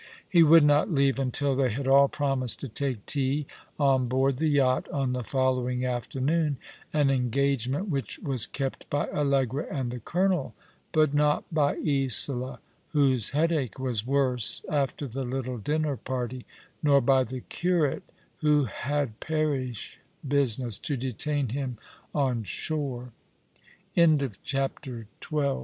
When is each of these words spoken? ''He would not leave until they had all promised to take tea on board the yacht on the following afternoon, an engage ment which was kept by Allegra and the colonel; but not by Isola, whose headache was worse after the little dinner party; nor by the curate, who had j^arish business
''He 0.27 0.41
would 0.41 0.63
not 0.63 0.89
leave 0.89 1.19
until 1.19 1.53
they 1.53 1.69
had 1.69 1.87
all 1.87 2.07
promised 2.07 2.59
to 2.61 2.67
take 2.67 3.05
tea 3.05 3.45
on 3.79 4.07
board 4.07 4.37
the 4.37 4.47
yacht 4.47 4.89
on 4.89 5.13
the 5.13 5.23
following 5.23 5.85
afternoon, 5.85 6.57
an 6.91 7.11
engage 7.11 7.69
ment 7.69 7.87
which 7.87 8.17
was 8.17 8.47
kept 8.47 8.89
by 8.89 9.07
Allegra 9.11 9.67
and 9.69 9.91
the 9.91 9.99
colonel; 9.99 10.55
but 10.91 11.13
not 11.13 11.43
by 11.53 11.75
Isola, 11.75 12.59
whose 12.93 13.29
headache 13.29 13.77
was 13.77 14.03
worse 14.03 14.63
after 14.67 15.05
the 15.07 15.23
little 15.23 15.59
dinner 15.59 15.97
party; 15.97 16.47
nor 16.81 16.99
by 16.99 17.23
the 17.23 17.41
curate, 17.41 18.11
who 18.39 18.65
had 18.65 19.19
j^arish 19.19 19.97
business 20.27 20.81